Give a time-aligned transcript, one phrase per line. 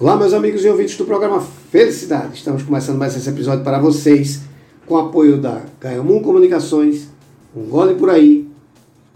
[0.00, 1.40] Olá, meus amigos e ouvintes do programa
[1.70, 2.34] Felicidade.
[2.34, 4.40] Estamos começando mais esse episódio para vocês
[4.86, 7.08] com apoio da Gaiamum Comunicações,
[7.54, 8.48] Um Gole Por Aí,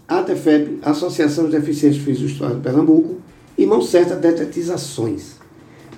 [0.07, 3.17] ATFEP, Associação de Deficientes Físicos de Pernambuco
[3.57, 5.35] e Mão Certa Detetizações.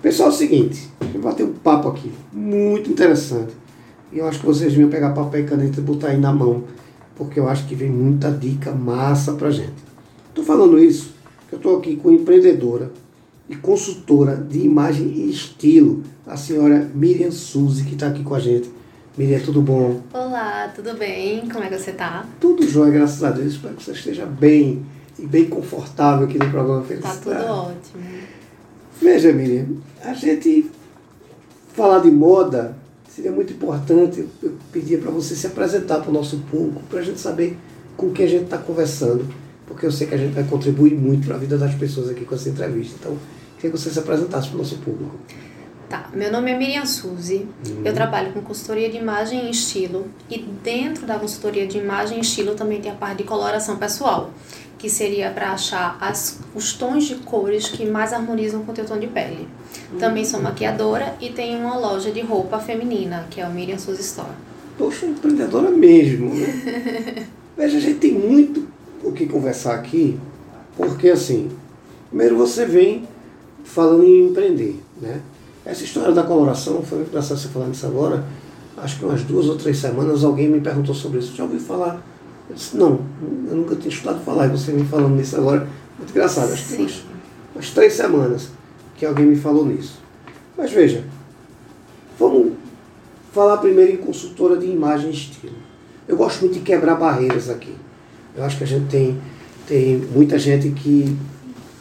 [0.02, 3.52] Pessoal, é o seguinte, a gente vai ter um papo aqui muito interessante.
[4.12, 6.64] E eu acho que vocês vão pegar papel e caneta e botar aí na mão,
[7.16, 9.74] porque eu acho que vem muita dica massa pra gente.
[10.30, 11.14] Estou falando isso,
[11.52, 12.92] eu estou aqui com empreendedora,
[13.50, 18.40] e consultora de imagem e estilo, a senhora Miriam Suzy, que está aqui com a
[18.40, 18.72] gente.
[19.18, 20.02] Miriam, tudo bom?
[20.14, 21.50] Olá, tudo bem?
[21.50, 22.26] Como é que você está?
[22.40, 23.54] Tudo jóia, graças a Deus.
[23.54, 24.86] Espero que você esteja bem
[25.18, 27.18] e bem confortável aqui no programa Felicidade.
[27.18, 28.04] Está tudo ótimo.
[29.02, 29.66] Veja, Miriam,
[30.04, 30.70] a gente
[31.74, 32.78] falar de moda
[33.10, 34.28] seria muito importante.
[34.44, 37.58] Eu pedia para você se apresentar para o nosso público, para a gente saber
[37.98, 39.28] com quem a gente está conversando,
[39.66, 42.24] porque eu sei que a gente vai contribuir muito para a vida das pessoas aqui
[42.24, 42.96] com essa entrevista.
[43.00, 43.18] Então,
[43.60, 45.16] Queria que você se apresentasse para o nosso público.
[45.90, 47.82] Tá, meu nome é Miriam Suzy, uhum.
[47.84, 52.22] eu trabalho com consultoria de imagem e estilo e dentro da consultoria de imagem e
[52.22, 54.30] estilo também tem a parte de coloração pessoal,
[54.78, 58.86] que seria para achar as, os tons de cores que mais harmonizam com o teu
[58.86, 59.48] tom de pele.
[59.92, 59.98] Uhum.
[59.98, 64.02] Também sou maquiadora e tenho uma loja de roupa feminina, que é o Miriam Suzy
[64.02, 64.30] Store.
[64.78, 67.26] Poxa, empreendedora mesmo, né?
[67.58, 68.68] Veja, a gente tem muito
[69.04, 70.20] o que conversar aqui,
[70.78, 71.50] porque assim,
[72.10, 73.08] primeiro você vem
[73.70, 74.80] falando em empreender.
[75.02, 75.22] Né?
[75.66, 78.26] Essa história da coloração, foi engraçado você falando isso agora,
[78.78, 81.36] acho que umas duas ou três semanas alguém me perguntou sobre isso.
[81.36, 82.04] Já ouviu falar?
[82.50, 83.00] Eu disse, não,
[83.48, 86.52] eu nunca tinha estudado falar, e você me falando nisso agora, muito engraçado.
[86.52, 87.04] Acho que umas,
[87.54, 88.50] umas três semanas
[88.98, 90.00] que alguém me falou nisso.
[90.58, 91.04] Mas veja,
[92.18, 92.54] vamos
[93.32, 95.56] falar primeiro em consultora de imagem e estilo.
[96.08, 97.76] Eu gosto muito de quebrar barreiras aqui.
[98.36, 99.22] Eu acho que a gente tem,
[99.68, 101.16] tem muita gente que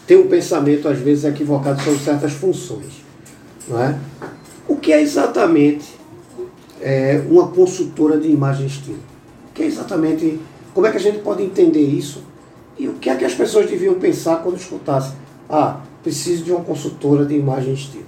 [0.09, 3.05] tem um pensamento, às vezes, equivocado sobre certas funções.
[3.69, 3.95] Não é?
[4.67, 5.85] O que é exatamente
[6.81, 8.99] é, uma consultora de imagem e estilo?
[9.51, 10.41] O que é exatamente.
[10.73, 12.25] Como é que a gente pode entender isso?
[12.79, 15.13] E o que é que as pessoas deviam pensar quando escutassem?
[15.47, 18.07] Ah, preciso de uma consultora de imagem e estilo.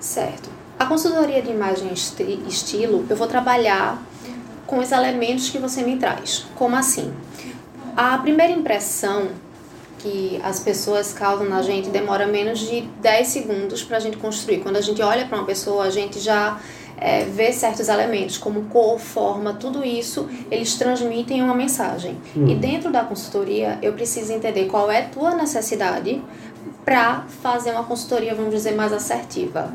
[0.00, 0.50] Certo.
[0.76, 4.02] A consultoria de imagem e estilo, eu vou trabalhar
[4.66, 6.46] com os elementos que você me traz.
[6.56, 7.12] Como assim?
[7.96, 9.28] A primeira impressão
[10.02, 14.58] que as pessoas causam na gente demora menos de 10 segundos para a gente construir.
[14.58, 16.60] Quando a gente olha para uma pessoa, a gente já
[16.96, 22.16] é, vê certos elementos, como cor, forma, tudo isso, eles transmitem uma mensagem.
[22.36, 22.48] Hum.
[22.48, 26.22] E dentro da consultoria, eu preciso entender qual é a tua necessidade
[26.84, 29.72] para fazer uma consultoria, vamos dizer, mais assertiva.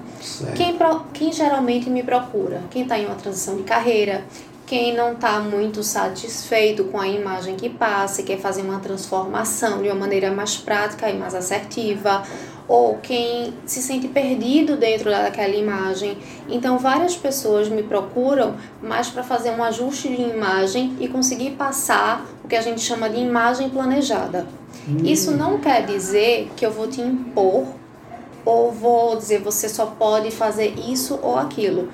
[0.55, 0.77] Quem,
[1.13, 2.63] quem geralmente me procura?
[2.69, 4.25] Quem está em uma transição de carreira,
[4.67, 9.81] quem não está muito satisfeito com a imagem que passa e quer fazer uma transformação
[9.81, 12.21] de uma maneira mais prática e mais assertiva,
[12.67, 16.17] ou quem se sente perdido dentro daquela imagem.
[16.49, 22.25] Então, várias pessoas me procuram mais para fazer um ajuste de imagem e conseguir passar
[22.43, 24.45] o que a gente chama de imagem planejada.
[24.85, 24.97] Hum.
[25.05, 27.67] Isso não quer dizer que eu vou te impor
[28.43, 31.89] ou vou dizer você só pode fazer isso ou aquilo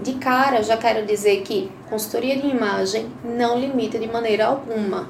[0.00, 5.08] de cara, já quero dizer que consultoria de imagem não limita de maneira alguma.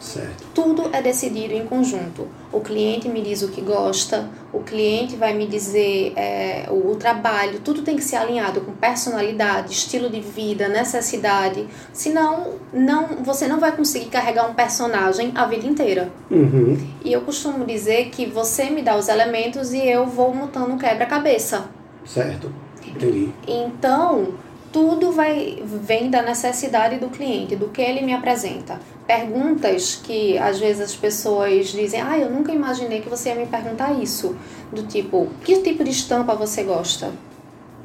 [0.00, 0.44] Certo.
[0.54, 2.28] Tudo é decidido em conjunto.
[2.52, 6.96] O cliente me diz o que gosta, o cliente vai me dizer é, o, o,
[6.96, 11.66] trabalho, tudo tem que ser alinhado com personalidade, estilo de vida, necessidade.
[11.92, 16.10] Senão, não, você não vai conseguir carregar um personagem a vida inteira.
[16.30, 16.78] Uhum.
[17.04, 20.78] E eu costumo dizer que você me dá os elementos e eu vou montando um
[20.78, 21.68] quebra-cabeça.
[22.04, 22.65] Certo.
[22.88, 23.32] Entendi.
[23.46, 24.34] Então,
[24.72, 28.78] tudo vai vem da necessidade do cliente, do que ele me apresenta.
[29.06, 33.46] Perguntas que às vezes as pessoas dizem: "Ah, eu nunca imaginei que você ia me
[33.46, 34.36] perguntar isso",
[34.72, 37.12] do tipo: "Que tipo de estampa você gosta?"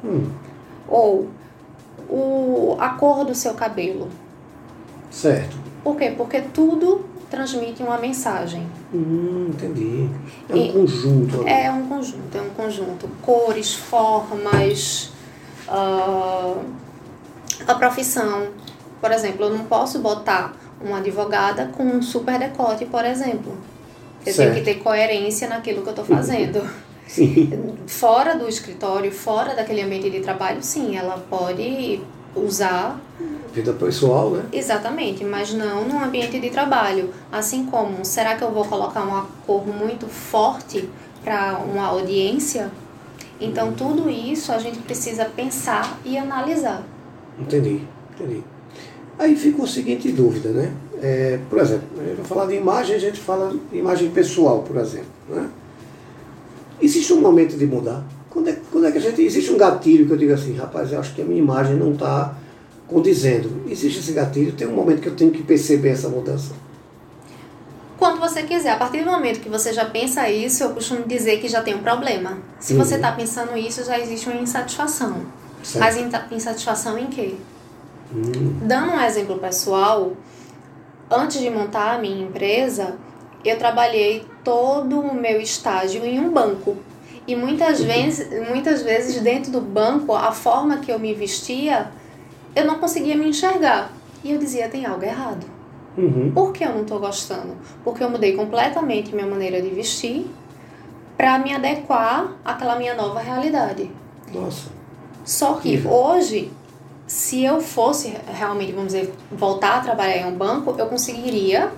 [0.04, 0.30] Hum.
[0.88, 1.28] Ou
[2.08, 4.08] o a cor do seu cabelo.
[5.10, 5.56] Certo.
[5.82, 6.12] Por quê?
[6.16, 8.68] Porque tudo transmite uma mensagem.
[8.92, 10.06] Hum, entendi.
[10.50, 11.40] É um e conjunto.
[11.40, 11.50] Ali.
[11.50, 13.08] É um conjunto, é um conjunto.
[13.22, 15.10] Cores, formas,
[15.66, 16.62] uh,
[17.66, 18.48] a profissão.
[19.00, 23.56] Por exemplo, eu não posso botar uma advogada com um super decote, por exemplo.
[24.26, 24.52] Eu certo.
[24.52, 26.62] tenho que ter coerência naquilo que eu estou fazendo.
[27.12, 27.76] Sim.
[27.86, 32.00] Fora do escritório, fora daquele ambiente de trabalho, sim, ela pode
[32.34, 32.98] usar
[33.52, 34.46] vida pessoal, né?
[34.50, 37.10] Exatamente, mas não no ambiente de trabalho.
[37.30, 40.88] Assim como, será que eu vou colocar uma cor muito forte
[41.22, 42.70] para uma audiência?
[43.38, 46.82] Então, tudo isso a gente precisa pensar e analisar.
[47.38, 47.82] Entendi,
[48.14, 48.42] entendi.
[49.18, 50.72] Aí fica a seguinte dúvida, né?
[51.02, 54.62] É, por exemplo, a gente vai falar de imagem, a gente fala de imagem pessoal,
[54.62, 55.10] por exemplo.
[55.28, 55.50] Né?
[56.82, 58.02] Existe um momento de mudar?
[58.28, 59.22] Quando é, quando é que a gente.
[59.22, 61.92] Existe um gatilho que eu digo assim, rapaz, eu acho que a minha imagem não
[61.92, 62.34] está
[62.88, 63.62] condizendo.
[63.68, 66.52] Existe esse gatilho, tem um momento que eu tenho que perceber essa mudança.
[67.98, 71.38] Quando você quiser, a partir do momento que você já pensa isso, eu costumo dizer
[71.40, 72.38] que já tem um problema.
[72.58, 72.96] Se você Uhum.
[72.96, 75.18] está pensando isso, já existe uma insatisfação.
[75.62, 75.78] Certo.
[75.78, 77.34] Mas insatisfação em quê?
[78.12, 80.14] Hum, Dando um exemplo pessoal,
[81.08, 82.96] antes de montar a minha empresa,
[83.44, 86.76] eu trabalhei todo o meu estágio em um banco.
[87.26, 91.90] E muitas vezes, muitas vezes dentro do banco, a forma que eu me vestia,
[92.54, 93.92] eu não conseguia me enxergar.
[94.24, 95.46] E eu dizia, tem algo errado.
[95.96, 96.30] uhum.
[96.34, 97.56] Por que eu não estou gostando?
[97.84, 100.26] Porque eu mudei completamente minha maneira de vestir
[101.16, 103.90] para me adequar àquela minha nova realidade.
[104.32, 104.70] Nossa.
[105.24, 105.92] Só que Uhum.
[105.92, 106.50] hoje,
[107.06, 111.70] se eu fosse realmente, vamos dizer, voltar a trabalhar em um banco, eu conseguiria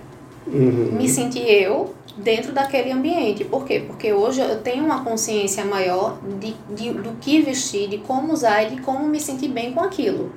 [0.47, 0.93] Uhum.
[0.93, 3.45] me sentir eu dentro daquele ambiente.
[3.45, 3.83] Por quê?
[3.87, 8.63] Porque hoje eu tenho uma consciência maior de, de, do que vestir, de como usar
[8.65, 10.31] e de como me sentir bem com aquilo.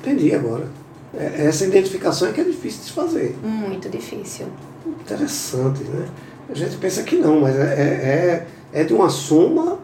[0.00, 0.66] Entendi agora.
[1.14, 3.36] É- Essa identificação é que é difícil de fazer.
[3.42, 4.46] Muito difícil.
[4.86, 6.08] Interessante, né?
[6.50, 9.78] A gente pensa que não, mas é, é, é de uma soma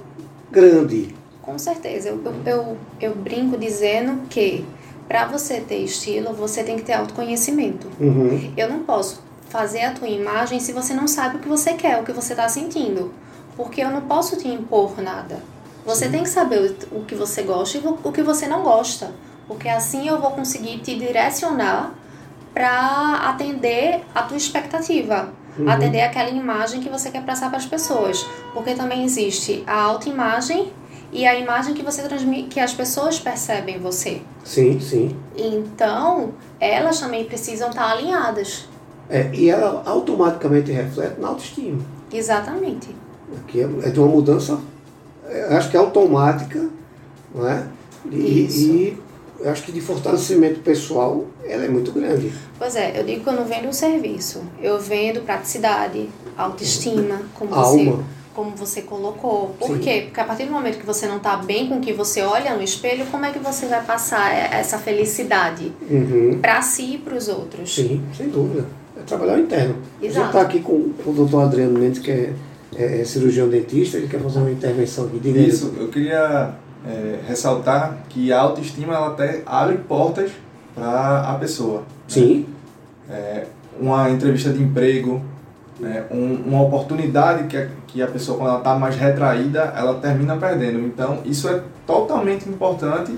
[0.50, 1.14] grande.
[1.42, 2.08] Com certeza.
[2.08, 4.64] Eu, eu, eu, eu brinco dizendo que
[5.06, 7.86] para você ter estilo, você tem que ter autoconhecimento.
[8.00, 8.50] Uhum.
[8.56, 9.22] Eu não posso
[9.54, 12.32] fazer a tua imagem se você não sabe o que você quer, o que você
[12.32, 13.14] está sentindo.
[13.56, 15.38] Porque eu não posso te impor nada.
[15.86, 19.12] Você tem que saber o, que você gosta e o, que você não gosta.
[19.46, 21.94] Porque assim eu vou conseguir te direcionar
[22.52, 25.32] para atender a tua expectativa.
[25.56, 25.70] Uhum.
[25.70, 28.26] Atender aquela imagem que você quer passar para as pessoas.
[28.52, 30.72] Porque também existe a autoimagem
[31.12, 34.20] e a imagem que você transmite, que as pessoas percebem em você.
[34.42, 35.16] Sim, sim.
[35.36, 38.73] Então, elas também precisam estar alinhadas.
[39.08, 41.78] É, e ela automaticamente reflete na autoestima.
[42.12, 42.88] Exatamente.
[43.48, 44.58] Que é, é de uma mudança,
[45.28, 46.68] é, acho que é automática,
[47.34, 47.66] não é?
[48.10, 48.60] E, Isso.
[48.70, 48.98] e
[49.46, 52.32] acho que de fortalecimento pessoal, ela é muito grande.
[52.58, 54.42] Pois é, eu digo que eu não vendo um serviço.
[54.62, 57.92] Eu vendo praticidade, autoestima, como Alma.
[57.92, 57.98] você,
[58.34, 59.48] como você colocou.
[59.58, 59.78] Por Sim.
[59.78, 60.02] quê?
[60.06, 62.54] Porque a partir do momento que você não está bem com o que você olha
[62.54, 66.38] no espelho, como é que você vai passar essa felicidade Uhum.
[66.40, 67.74] para si e para os outros?
[67.74, 68.66] Sim, sem dúvida.
[69.06, 69.76] Trabalhar o interno.
[70.00, 70.26] A gente Exato.
[70.28, 72.32] está aqui com, com o doutor Adriano Mendes, que é,
[72.76, 75.20] é- é cirurgião dentista, ele quer fazer uma intervenção aqui.
[75.24, 75.48] Aí.
[75.48, 76.50] Isso, eu queria
[76.86, 80.30] é, ressaltar que a autoestima ela até abre portas
[80.74, 81.78] para a pessoa.
[81.80, 81.84] né?
[82.08, 82.46] Sim,
[83.80, 85.20] Uma entrevista de emprego,
[85.80, 86.04] né?
[86.10, 90.36] um, uma oportunidade que a, que a pessoa, quando ela está mais retraída, ela termina
[90.36, 90.78] perdendo.
[90.80, 93.12] Então, isso é totalmente importante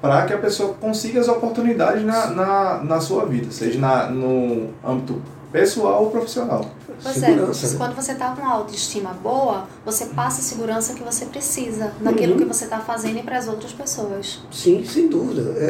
[0.00, 4.70] para que a pessoa consiga as oportunidades na, na, na sua vida, seja na, no
[4.84, 5.20] âmbito
[5.52, 6.64] pessoal ou profissional.
[7.02, 7.66] Pois segurança.
[7.66, 7.76] é, né?
[7.78, 12.32] quando você está com uma autoestima boa, você passa a segurança que você precisa naquilo
[12.34, 12.38] Uhum.
[12.38, 14.40] que você está fazendo e para as outras pessoas.
[14.52, 15.54] Sim, sem dúvida.
[15.58, 15.64] É,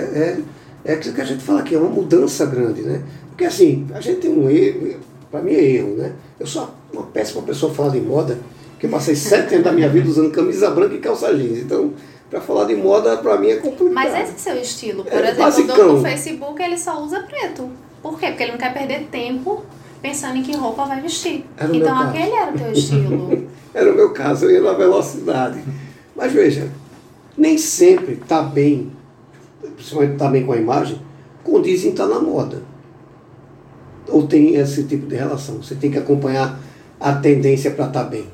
[0.84, 3.02] é, é aquilo que a gente fala aqui, é uma mudança grande, né?
[3.28, 4.98] Porque assim, a gente tem um erro,
[5.30, 6.12] para mim é erro, né?
[6.38, 8.36] Eu sou uma péssima pessoa falar de moda,
[8.72, 11.58] porque eu passei sete anos da minha vida usando camisa branca e calça jeans.
[11.58, 11.92] Então,
[12.30, 13.92] para falar de moda, para mim é complicado.
[13.92, 15.04] Mas esse é seu estilo.
[15.04, 15.76] Por É, exemplo, o basicão.
[15.76, 17.68] dono do Facebook, ele só usa preto.
[18.00, 18.28] Por quê?
[18.28, 19.64] Porque ele não quer perder tempo
[20.00, 21.44] pensando em que roupa vai vestir.
[21.60, 23.48] O então aquele era o teu estilo.
[23.72, 25.62] Era o meu caso, eu ia na velocidade.
[26.16, 26.68] Mas veja,
[27.38, 28.90] nem sempre está bem,
[29.76, 31.00] principalmente está bem com a imagem,
[31.44, 32.64] condiz em estar na moda.
[34.08, 35.62] Ou tem esse tipo de relação.
[35.62, 36.58] Você tem que acompanhar
[36.98, 38.26] a tendência para estar bem.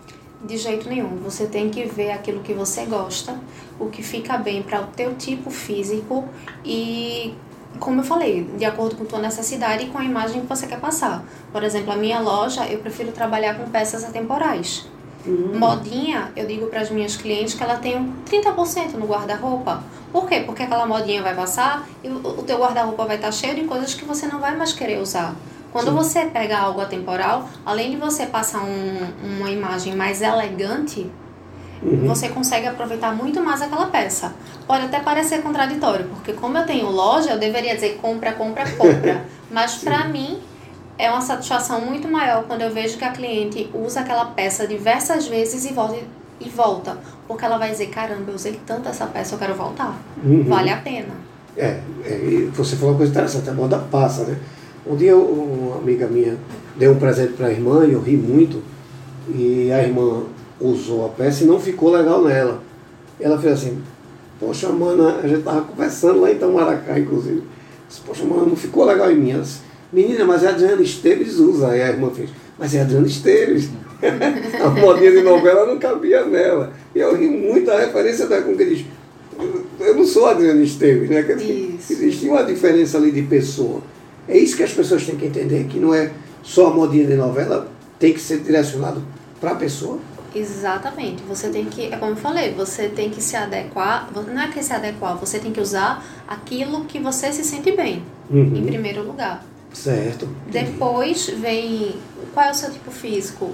[0.42, 1.16] De jeito nenhum.
[1.24, 3.38] Você tem que ver aquilo que você gosta,
[3.80, 6.24] o que fica bem para o teu tipo físico
[6.64, 7.34] e,
[7.80, 10.80] como eu falei, de acordo com tua necessidade e com a imagem que você quer
[10.80, 11.24] passar.
[11.52, 14.86] Por exemplo, a minha loja, eu prefiro trabalhar com peças atemporais.
[15.26, 19.82] Modinha, eu digo para as minhas clientes que ela tem um 30% no guarda-roupa.
[20.12, 20.42] Por quê?
[20.46, 23.92] Porque aquela modinha vai passar e o o teu guarda-roupa vai estar cheio de coisas
[23.92, 25.34] que você não vai mais querer usar.
[25.76, 25.94] Quando Sim.
[25.94, 31.06] você pega algo atemporal, além de você passar um- uma imagem mais elegante,
[31.82, 32.06] Uhum.
[32.08, 34.32] você consegue aproveitar muito mais aquela peça.
[34.66, 39.22] Pode até parecer contraditório, porque como eu tenho loja, eu deveria dizer compra, compra, compra.
[39.50, 40.38] Mas pra mim
[40.96, 45.26] é uma satisfação muito maior quando eu vejo que a cliente usa aquela peça diversas
[45.28, 45.98] vezes e volta
[46.40, 46.96] e volta,
[47.28, 49.94] porque ela vai dizer, caramba, eu usei tanto essa peça, eu quero voltar.
[50.24, 50.42] Uhum.
[50.44, 51.14] Vale a pena.
[51.54, 54.38] É, é, você falou uma coisa interessante, a moda passa, né?
[54.86, 56.36] Um dia uma amiga minha
[56.76, 58.62] deu um presente para a irmã e eu ri muito.
[59.28, 60.22] E a irmã
[60.60, 62.62] usou a peça e não ficou legal nela.
[63.18, 63.82] Ela fez assim,
[64.38, 67.42] poxa, mana, a gente tava conversando lá em Itamaracá, inclusive.
[67.88, 69.30] Disse, poxa, mana, não ficou legal em mim.
[69.32, 69.60] Ela disse,
[69.92, 71.68] menina, mas é a Adriana Esteves usa.
[71.68, 73.70] Aí a irmã fez, mas é a Adriana Esteves.
[74.62, 76.72] a modinha de novela não cabia nela.
[76.94, 78.84] E eu ri muito da referência da com que diz.
[79.80, 81.22] Eu não sou Adriano Esteves, né?
[81.24, 81.76] Quer dizer.
[81.90, 83.82] Existia uma diferença ali de pessoa.
[84.28, 87.14] É isso que as pessoas têm que entender, que não é só a modinha de
[87.14, 87.68] novela,
[87.98, 89.02] tem que ser direcionado
[89.40, 89.98] para a pessoa.
[90.34, 91.22] Exatamente.
[91.28, 94.62] Você tem que, é como eu falei, você tem que se adequar, não é que
[94.62, 98.56] se adequar, você tem que usar aquilo que você se sente bem, Uhum.
[98.56, 99.44] em primeiro lugar.
[99.72, 100.28] Certo.
[100.50, 101.96] Depois vem
[102.34, 103.50] qual é o seu tipo físico.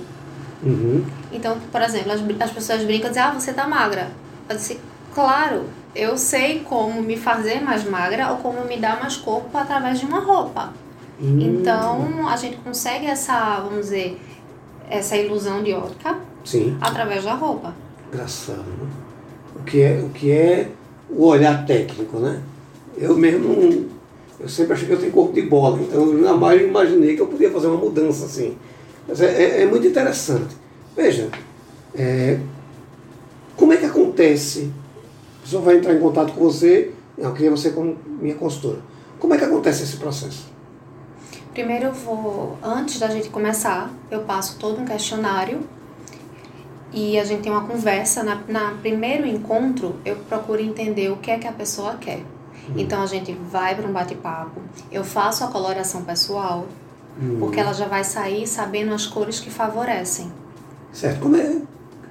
[0.63, 1.05] Uhum.
[1.33, 4.11] Então, por exemplo, as, as pessoas brincam e dizem, ah, você tá magra.
[4.49, 4.79] Eu disse,
[5.15, 5.65] claro,
[5.95, 10.07] eu sei como me fazer mais magra ou como me dar mais corpo através de
[10.07, 10.73] uma roupa.
[11.21, 11.39] Hum.
[11.41, 14.19] Então, a gente consegue essa, vamos dizer,
[14.89, 16.77] essa ilusão de ótica Sim.
[16.81, 17.75] através da roupa.
[18.13, 18.89] Engraçado, né?
[19.55, 20.69] O que é o, que é
[21.11, 22.43] o olhar técnico, né?
[22.97, 23.91] Eu mesmo
[24.41, 27.29] eu sempre achei que eu tenho corpo de bola, então eu jamais imaginei que eu
[27.29, 28.57] podia fazer uma mudança assim.
[29.07, 30.57] Mas é, é- é muito interessante.
[30.97, 31.29] Veja,
[31.95, 32.39] é,
[33.57, 34.71] como é que acontece?
[35.43, 38.79] A pessoa vai entrar em contato com você, eu queria você como minha consultora.
[39.19, 40.47] Como é que acontece esse processo?
[41.53, 45.61] Primeiro eu vou, antes da gente começar, eu passo todo um questionário
[46.93, 48.23] e a gente tem uma conversa.
[48.23, 52.23] Na, na primeiro encontro, eu procuro entender o que é que a pessoa quer.
[52.77, 54.61] Então a gente vai para um bate-papo,
[54.93, 56.67] eu faço a coloração pessoal,
[57.41, 60.33] porque ela já vai sair sabendo as cores que favorecem.
[60.93, 61.21] Certo?
[61.21, 61.61] Como é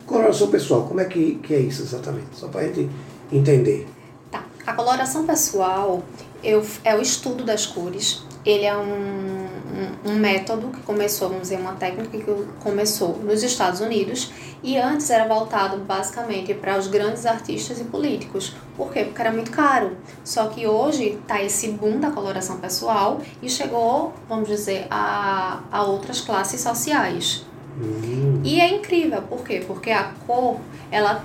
[0.05, 0.83] coloração pessoal?
[0.83, 2.27] Como é que, que é isso exatamente?
[2.33, 2.89] Só para a gente
[3.31, 3.87] entender.
[4.29, 4.43] Tá.
[4.65, 6.03] A coloração pessoal
[6.43, 8.23] eu, é o estudo das cores.
[8.43, 13.43] Ele é um, um, um método que começou, vamos dizer, uma técnica que começou nos
[13.43, 14.31] Estados Unidos
[14.63, 18.55] e antes era voltado basicamente para os grandes artistas e políticos.
[18.75, 19.03] Por quê?
[19.03, 19.95] Porque era muito caro.
[20.23, 25.83] Só que hoje está esse boom da coloração pessoal e chegou, vamos dizer, a, a
[25.83, 27.45] outras classes sociais.
[27.79, 29.63] Hum, E é incrível, por quê?
[29.65, 30.57] Porque a cor,
[30.91, 31.23] ela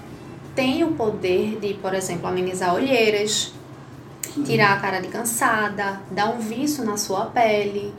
[0.57, 3.53] tem o poder de, por exemplo, amenizar olheiras,
[4.45, 7.95] tirar a cara de cansada, dar um viço na sua pele.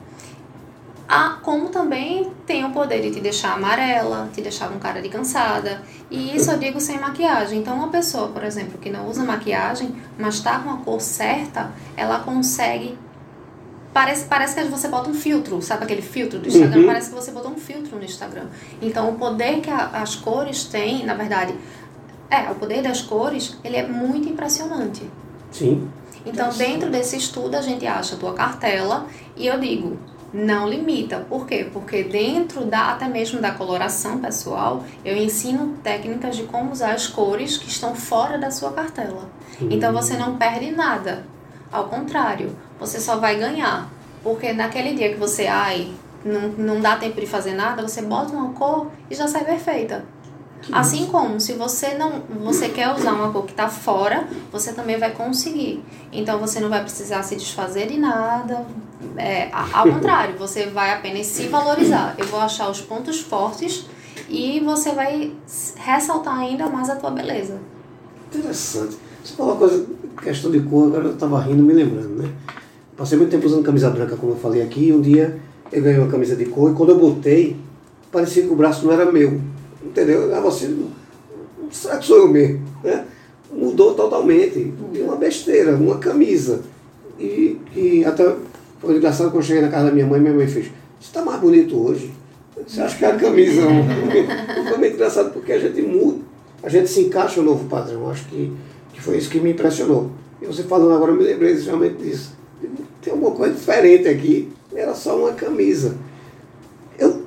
[1.10, 5.08] Ah, como também tem o poder de te deixar amarela, te deixar com cara de
[5.08, 5.82] cansada.
[6.12, 7.60] E isso eu digo sem maquiagem.
[7.60, 11.72] Então, uma pessoa, por exemplo, que não usa maquiagem, mas está com a cor certa,
[11.96, 12.98] ela consegue.
[13.94, 16.82] Parece, parece que você bota um filtro, sabe aquele filtro do Instagram?
[16.82, 16.88] Uhum.
[16.88, 18.46] Parece que você botou um filtro no Instagram.
[18.82, 21.56] Então, o poder que a- as cores têm, na verdade,
[22.29, 25.10] é, o poder das cores, ele é muito impressionante.
[25.51, 25.89] sim.
[26.25, 29.07] Então, dentro desse estudo, a gente acha a tua cartela
[29.38, 29.98] e eu digo,
[30.34, 31.25] não limita.
[31.29, 31.69] Por quê?
[31.72, 37.07] Porque dentro da até mesmo da coloração pessoal, eu ensino técnicas de como usar as
[37.07, 39.29] cores que estão fora da sua cartela.
[39.62, 41.25] Então você não perde nada.
[41.72, 43.89] Ao contrário, você só vai ganhar.
[44.22, 45.93] Porque naquele dia que você, ai,
[46.25, 50.03] não, não dá tempo de fazer nada, você bota uma cor e já sai perfeita.
[50.71, 54.97] Assim como se você não você quer usar uma cor que está fora, você também
[54.97, 55.83] vai conseguir.
[56.12, 58.65] Então você não vai precisar se desfazer de nada.
[59.15, 62.15] É, ao contrário, você vai apenas se valorizar.
[62.17, 63.86] Eu vou achar os pontos fortes
[64.29, 65.33] e você vai
[65.75, 67.59] ressaltar ainda mais a tua beleza.
[68.33, 68.97] Interessante.
[69.24, 69.86] Você falou uma coisa,
[70.21, 72.29] questão de cor, agora eu estava rindo, me lembrando, né?
[72.95, 75.39] Passei muito tempo usando camisa branca, como eu falei aqui, e um dia
[75.71, 77.57] eu ganhei uma camisa de cor, e quando eu botei,
[78.12, 79.39] parecia que o braço não era meu.
[79.98, 80.36] Entendeu?
[80.36, 80.72] Ah, você,
[81.72, 82.62] será que sou eu mesmo?
[82.84, 83.04] Né?
[83.51, 84.72] Mudou totalmente.
[84.94, 86.62] E uma besteira, uma camisa.
[87.20, 88.36] E, e até
[88.80, 91.24] foi engraçado quando eu cheguei na casa da minha mãe, minha mãe fez, você está
[91.24, 92.13] mais bonito hoje.
[92.68, 93.63] Você acha que é a camisa?
[94.70, 96.20] foi muito engraçado porque a gente muda,
[96.62, 98.08] a gente se encaixa no novo padrão.
[98.08, 98.54] Acho que,
[98.94, 100.12] que foi isso que me impressionou.
[100.39, 102.38] E você falando agora, eu me lembrei exatamente disso.
[103.01, 104.51] Tem alguma coisa diferente aqui.
[104.75, 105.98] Era só uma camisa.
[107.00, 107.24] Eu,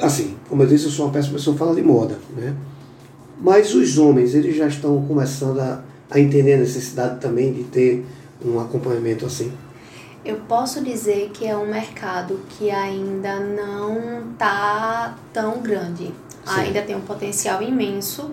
[0.00, 2.54] assim, como eu disse, eu sou uma péssima pessoa que fala de moda, né?
[3.40, 5.80] Mas os homens, eles já estão começando a,
[6.10, 8.04] a entender a necessidade também de ter
[8.44, 9.50] um acompanhamento assim.
[10.24, 16.12] Eu posso dizer que é um mercado que ainda não tá tão grande.
[16.44, 18.32] Ainda tem um potencial imenso.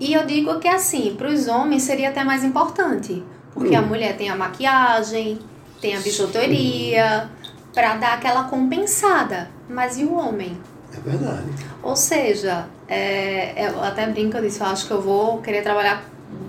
[0.00, 3.22] E eu digo que assim, para os homens seria até mais importante.
[3.52, 3.86] Porque a Hum.
[3.86, 5.38] mulher tem a maquiagem,
[5.80, 7.28] tem a bijuteria,
[7.74, 9.50] para dar aquela compensada.
[9.68, 10.56] Mas e o homem?
[10.96, 11.46] É verdade.
[11.82, 16.04] Ou seja, é, eu até brinco, eu disse, eu acho que eu vou querer trabalhar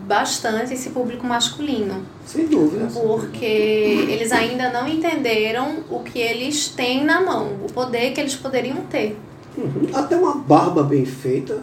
[0.08, 2.04] bastante esse público masculino.
[2.26, 2.88] Sem dúvida.
[2.92, 8.36] Porque eles ainda não entenderam o que eles têm na mão, o poder que eles
[8.36, 9.18] poderiam ter.
[9.58, 9.88] Uhum.
[9.94, 11.60] Até uma barba bem feita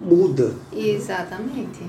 [0.00, 0.52] muda.
[0.72, 1.80] Exatamente.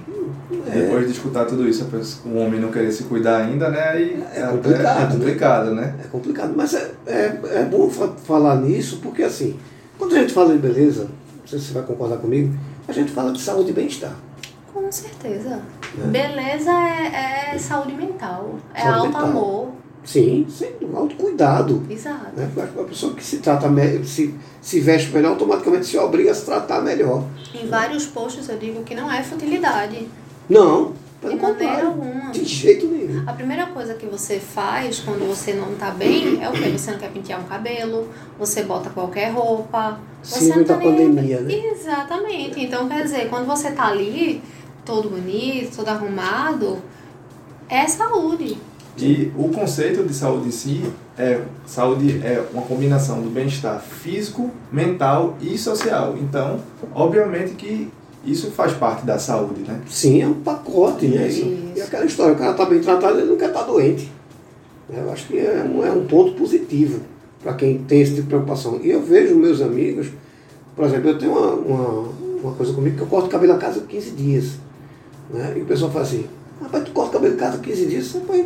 [0.72, 1.88] Depois de escutar tudo isso,
[2.26, 3.82] o homem não querer se cuidar ainda, né?
[3.90, 5.96] Aí É complicado, É complicado, né?
[6.04, 9.58] É complicado, mas é, é, é bom fa- falar nisso porque assim,
[10.04, 12.54] Quando a gente fala de beleza, não sei se você vai concordar comigo,
[12.86, 14.14] a gente fala de saúde e bem-estar.
[14.74, 15.62] Com certeza.
[15.96, 16.08] Né?
[16.08, 19.22] Beleza é, é saúde mental, é Saúde mental.
[19.22, 19.68] auto-amor.
[20.04, 21.84] Sim, sem autocuidado.
[21.90, 22.36] Exato.
[22.36, 22.52] Né?
[22.58, 23.70] A pessoa que se trata
[24.04, 27.24] se, se veste melhor, automaticamente se obriga a se tratar melhor.
[27.56, 30.06] Em vários posts eu digo que não é futilidade.
[30.50, 30.92] Não,
[31.24, 31.88] pelo De maneira contrário.
[31.88, 32.32] alguma.
[32.32, 33.24] De jeito nenhum.
[33.26, 36.70] A primeira coisa que você faz quando você não tá bem é o quê?
[36.70, 40.00] Você não quer pentear um cabelo, você bota qualquer roupa.
[40.22, 41.54] Você Síndrome não tá da nem pandemia, né?
[41.54, 42.60] Exatamente.
[42.64, 44.42] Então, quer dizer, quando você tá ali,
[44.86, 46.80] todo bonito, todo arrumado,
[47.70, 48.58] é saúde.
[48.98, 50.84] E o conceito de saúde em si
[51.18, 56.16] é saúde é uma combinação do bem-estar físico, mental e social.
[56.20, 56.60] Então,
[56.94, 57.92] obviamente que
[58.26, 59.82] isso faz parte da saúde, né?
[59.90, 61.28] Sim, é um pacote, né?
[61.28, 61.42] Isso.
[61.42, 64.10] E, e aquela história, o cara está bem tratado, ele não quer estar doente.
[64.90, 65.02] Né?
[65.06, 67.02] Eu acho que é um, é um ponto positivo
[67.42, 68.80] para quem tem esse tipo de preocupação.
[68.82, 70.08] E eu vejo meus amigos,
[70.76, 72.10] por exemplo, eu tenho uma, uma,
[72.44, 74.52] uma coisa comigo que eu corto cabelo a cada 15 dias.
[75.30, 75.56] Né?
[75.58, 76.26] E o pessoal fala assim,
[76.62, 78.14] rapaz, tu corta cabelo a cada 15 dias?
[78.14, 78.46] Rapaz,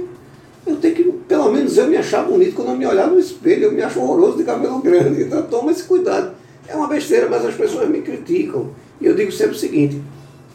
[0.65, 3.65] eu tenho que, pelo menos eu me achar bonito quando eu me olhar no espelho,
[3.65, 5.23] eu me acho horroroso de cabelo grande.
[5.23, 6.31] Então toma esse cuidado.
[6.67, 8.71] É uma besteira, mas as pessoas me criticam.
[8.99, 10.01] E eu digo sempre o seguinte,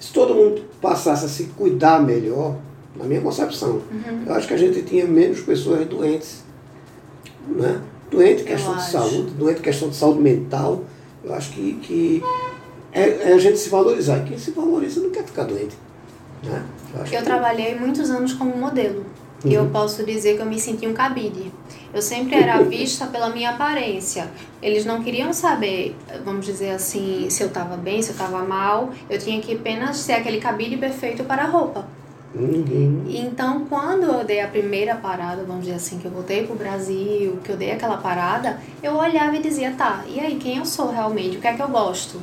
[0.00, 2.56] se todo mundo passasse a se cuidar melhor,
[2.96, 3.80] na minha concepção,
[4.26, 6.42] eu acho que a gente tinha menos pessoas doentes.
[7.48, 7.80] Né?
[8.10, 10.84] Doente, questão de saúde, doente, questão de saúde mental.
[11.24, 12.22] Eu acho que, que
[12.92, 14.18] é, é a gente se valorizar.
[14.18, 15.76] E quem se valoriza não quer ficar doente.
[16.42, 16.62] Né?
[16.94, 19.04] Eu que- trabalhei muitos anos como modelo.
[19.44, 19.64] E Uhum.
[19.64, 21.52] eu posso dizer que eu me senti um cabide.
[21.92, 24.28] Eu sempre era vista pela minha aparência.
[24.62, 28.90] Eles não queriam saber, vamos dizer assim, se eu estava bem, se eu estava mal.
[29.10, 31.86] Eu tinha que apenas ser aquele cabide perfeito para a roupa.
[32.34, 33.04] Uhum.
[33.08, 37.38] Então, quando eu dei a primeira parada, vamos dizer assim, que eu voltei pro Brasil,
[37.44, 40.90] que eu dei aquela parada, eu olhava e dizia, tá, e aí, quem eu sou
[40.90, 41.36] realmente?
[41.36, 42.20] O que é que eu gosto?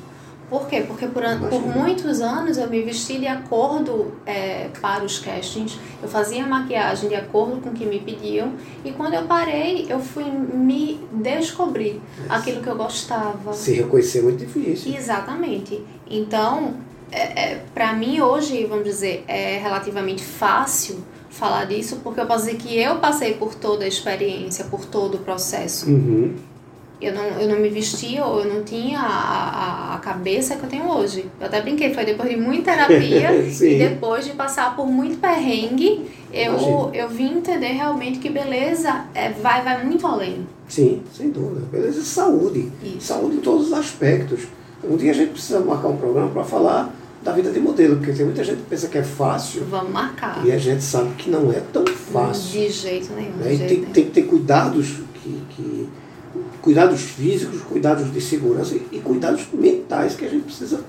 [0.50, 0.84] Por quê?
[0.88, 6.10] Porque por, por muitos anos eu me vesti de acordo é, para os castings, eu
[6.10, 10.26] fazia maquiagem de acordo com o que me pediam, e quando eu parei, eu fui
[10.26, 13.54] me descobrir aquilo que eu gostava.
[13.54, 14.96] Se reconhecer é muito difícil.
[14.96, 15.84] Exatamente.
[16.10, 16.76] Então,
[17.12, 22.46] é, é, para mim hoje, vamos dizer, é relativamente fácil falar disso, porque eu posso
[22.46, 25.90] dizer que eu passei por toda a experiência, por todo o processo.
[25.90, 26.36] Uhum.
[27.02, 30.64] Eu não, eu não me vestia ou eu não tinha a, a, a cabeça que
[30.64, 31.26] eu tenho hoje.
[31.40, 36.10] Eu até brinquei, foi depois de muita terapia e depois de passar por muito perrengue,
[36.34, 40.46] eu, eu vim entender realmente que beleza é, vai, vai muito além.
[40.68, 41.62] Sim, sem dúvida.
[41.72, 42.72] Beleza, e saúde.
[42.84, 43.08] Isso.
[43.08, 44.42] Saúde em todos os aspectos.
[44.84, 48.14] Um dia a gente precisa marcar um programa para falar da vida de modelo, porque
[48.14, 50.46] tem muita gente que pensa que é fácil Vamos marcar.
[50.46, 52.52] e a gente sabe que não é tão fácil.
[52.62, 53.32] De jeito nenhum.
[53.38, 53.50] né?
[53.50, 53.92] De jeito tem, nenhum.
[53.94, 55.90] tem que ter cuidados que, que-
[56.62, 60.82] cuidados físicos, cuidados de segurança e, e cuidados mentais que a gente precisa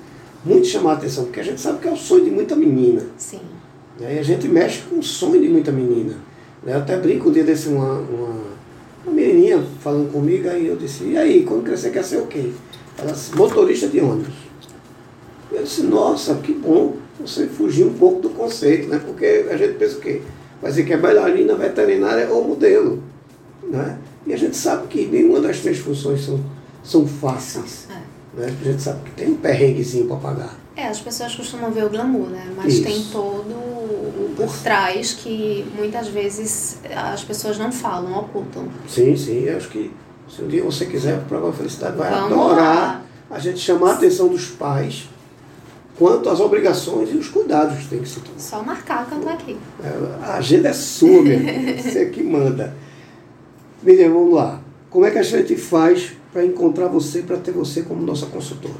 [0.45, 3.03] muito chamar a atenção, porque a gente sabe que é o sonho de muita menina.
[3.17, 3.41] Sim.
[3.99, 4.17] Né?
[4.17, 6.15] E a gente mexe com o sonho de muita menina.
[6.63, 6.75] Né?
[6.75, 8.41] Eu até brinco um dia desse uma, uma,
[9.05, 12.51] uma menininha falando comigo, aí eu disse, e aí, quando crescer quer ser o quê?
[12.99, 14.35] Ela disse, motorista de ônibus.
[15.53, 19.01] Eu disse, nossa, que bom você fugir um pouco do conceito, né?
[19.05, 20.23] Porque a gente pensa o quê?
[20.63, 23.03] Vai dizer que é bailarina, veterinária ou modelo.
[23.63, 23.99] Né?
[24.27, 26.41] E a gente sabe que nenhuma das três funções são,
[26.83, 27.87] são fáceis.
[27.91, 28.41] É.
[28.41, 28.57] Né?
[28.61, 30.57] A gente sabe que tem um perrenguezinho para pagar.
[30.77, 32.53] É, as pessoas costumam ver o glamour, né?
[32.57, 32.85] Mas Isso.
[32.85, 38.69] tem todo o por trás que muitas vezes as pessoas não falam, ocultam.
[38.89, 39.91] Sim, sim, eu acho que
[40.29, 43.95] se um dia você quiser o programa Felicidade vai Vamos adorar a gente chamar a
[43.95, 45.09] atenção dos pais
[45.99, 48.39] quanto às obrigações e os cuidados que tem que se tomar.
[48.39, 49.57] Só marcar que eu tô aqui.
[49.85, 51.77] É, A agenda é sua, irmão.
[51.77, 52.75] Você que manda.
[53.83, 54.61] Miriam, vamos lá.
[54.91, 58.75] Como é que a gente faz para encontrar você, para ter você como nossa consultora?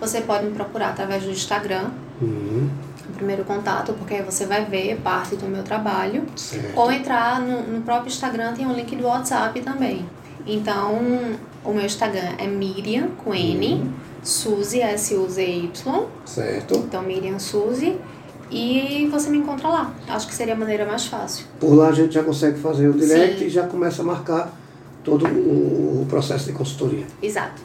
[0.00, 1.90] Você pode me procurar através do Instagram,
[2.20, 2.68] Uhum,
[3.08, 6.24] o primeiro contato, porque aí você vai ver parte do meu trabalho.
[6.36, 6.76] certo.
[6.78, 10.06] Ou entrar no, no próprio Instagram, tem um link do WhatsApp também.
[10.46, 11.00] Então,
[11.64, 13.90] o meu Instagram é Miriam, com N,
[14.22, 15.70] Suzy, S-U-Z-Y.
[16.24, 16.74] Certo.
[16.76, 17.96] Então, Miriam Suzy.
[18.52, 19.94] E você me encontra lá.
[20.06, 21.46] Acho que seria a maneira mais fácil.
[21.58, 23.46] Por lá a gente já consegue fazer o direct Sim.
[23.46, 24.54] e já começa a marcar
[25.02, 27.06] todo o, processo de consultoria.
[27.22, 27.62] Exato.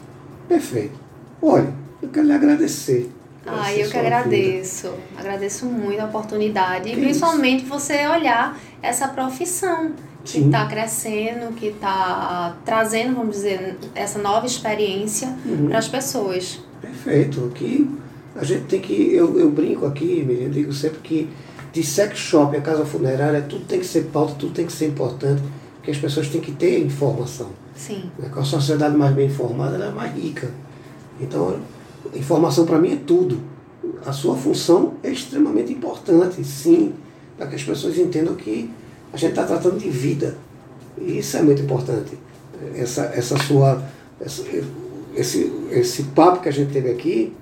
[0.48, 0.98] Perfeito.
[1.42, 3.12] Olha, eu quero lhe agradecer.
[3.46, 4.90] Ah, eu que agradeço.
[5.16, 6.90] Agradeço muito a oportunidade.
[6.90, 9.92] Que e principalmente você olhar essa profissão
[10.24, 15.68] que está crescendo, que está trazendo, vamos dizer, essa nova experiência Uhum.
[15.68, 16.52] para as pessoas.
[16.54, 16.68] vida.
[16.80, 17.50] Perfeito.
[17.54, 17.90] Aqui
[18.38, 19.12] a gente tem que.
[19.12, 21.28] Eu, eu brinco aqui, eu digo sempre que
[21.72, 24.86] de sex shop a casa funerária, tudo tem que ser pauta, tudo tem que ser
[24.86, 25.42] importante.
[25.76, 27.48] Porque as pessoas têm que ter informação.
[27.74, 28.10] Sim.
[28.18, 28.28] Né?
[28.28, 30.50] Com a sociedade mais bem informada, ela é mais rica.
[31.20, 31.58] Então,
[32.14, 33.40] informação para mim é tudo.
[34.06, 36.94] A sua função é extremamente importante, sim,
[37.36, 38.70] para que as pessoas entendam que
[39.12, 40.36] a gente está tratando de vida.
[40.96, 42.16] E isso é muito importante.
[42.74, 43.82] Essa, essa sua,
[44.20, 44.44] essa,
[45.16, 47.32] esse, esse papo que a gente teve aqui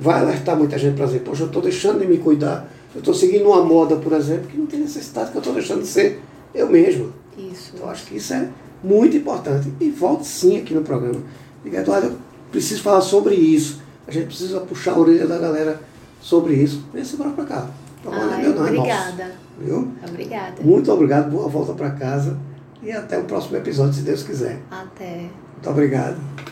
[0.00, 3.14] vai alertar muita gente para dizer, poxa, eu estou deixando de me cuidar, eu estou
[3.14, 6.20] seguindo uma moda, por exemplo, que não tem necessidade, que eu estou deixando de ser
[6.54, 7.12] eu mesmo.
[7.36, 7.72] Isso.
[7.74, 8.48] Então, acho que isso é
[8.82, 9.72] muito importante.
[9.80, 11.20] E volte sim aqui no programa.
[11.62, 12.16] Diga, Eduardo, eu
[12.50, 13.80] preciso falar sobre isso.
[14.06, 15.80] A gente precisa puxar a orelha da galera
[16.20, 16.84] sobre isso.
[16.92, 17.70] Vem se embora para cá.
[17.98, 18.80] O programa Ai, meu, não é nosso.
[18.80, 19.32] obrigada.
[19.60, 19.92] Viu?
[20.08, 20.62] Obrigada.
[20.62, 22.38] Muito obrigado, boa volta para casa
[22.82, 24.60] e até o próximo episódio, se Deus quiser.
[24.70, 25.28] Até.
[25.54, 26.47] Muito obrigado.